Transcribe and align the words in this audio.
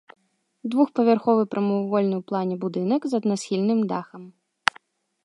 Двухпавярховы 0.73 1.43
прамавугольны 1.51 2.15
ў 2.19 2.23
плане 2.31 2.55
будынак 2.63 3.01
з 3.13 3.21
аднасхільным 3.21 3.79
дахам. 3.93 4.23